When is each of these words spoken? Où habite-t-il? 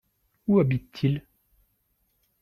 Où 0.47 0.59
habite-t-il? 0.59 1.27